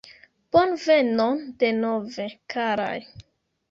[0.55, 3.01] Bonvenon denove, karaj.